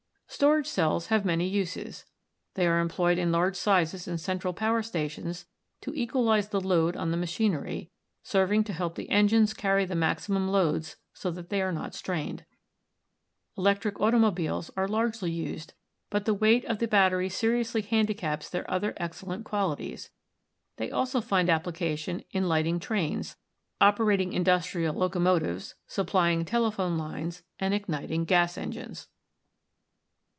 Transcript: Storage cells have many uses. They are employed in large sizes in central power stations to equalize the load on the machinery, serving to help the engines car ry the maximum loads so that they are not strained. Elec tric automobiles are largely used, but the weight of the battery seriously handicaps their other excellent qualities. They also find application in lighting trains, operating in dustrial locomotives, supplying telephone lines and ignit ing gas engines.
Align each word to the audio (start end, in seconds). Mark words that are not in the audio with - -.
Storage 0.33 0.65
cells 0.67 1.07
have 1.07 1.25
many 1.25 1.45
uses. 1.45 2.05
They 2.53 2.65
are 2.65 2.79
employed 2.79 3.17
in 3.17 3.33
large 3.33 3.57
sizes 3.57 4.07
in 4.07 4.17
central 4.17 4.53
power 4.53 4.81
stations 4.81 5.45
to 5.81 5.93
equalize 5.93 6.47
the 6.47 6.61
load 6.61 6.95
on 6.95 7.11
the 7.11 7.17
machinery, 7.17 7.91
serving 8.23 8.63
to 8.63 8.73
help 8.73 8.95
the 8.95 9.09
engines 9.09 9.53
car 9.53 9.75
ry 9.75 9.85
the 9.85 9.93
maximum 9.93 10.47
loads 10.47 10.95
so 11.13 11.31
that 11.31 11.49
they 11.49 11.61
are 11.61 11.73
not 11.73 11.93
strained. 11.93 12.45
Elec 13.57 13.79
tric 13.79 13.99
automobiles 13.99 14.71
are 14.77 14.87
largely 14.87 15.29
used, 15.29 15.73
but 16.09 16.23
the 16.23 16.33
weight 16.33 16.63
of 16.63 16.79
the 16.79 16.87
battery 16.87 17.27
seriously 17.27 17.81
handicaps 17.81 18.49
their 18.49 18.67
other 18.71 18.93
excellent 18.95 19.43
qualities. 19.43 20.11
They 20.77 20.89
also 20.89 21.19
find 21.19 21.49
application 21.49 22.23
in 22.31 22.47
lighting 22.47 22.79
trains, 22.79 23.35
operating 23.81 24.31
in 24.31 24.45
dustrial 24.45 24.95
locomotives, 24.95 25.75
supplying 25.87 26.45
telephone 26.45 26.97
lines 26.97 27.43
and 27.59 27.73
ignit 27.73 28.09
ing 28.09 28.23
gas 28.23 28.57
engines. 28.57 29.09